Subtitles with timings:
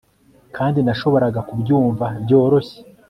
[0.55, 2.77] kandi nashoboraga kubyumva byoroshye